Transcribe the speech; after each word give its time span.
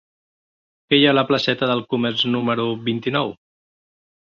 Què 0.87 0.99
hi 1.01 1.03
ha 1.03 1.11
a 1.11 1.17
la 1.19 1.25
placeta 1.33 1.71
del 1.75 1.85
Comerç 1.95 2.27
número 2.39 2.69
vint-i-nou? 2.93 3.35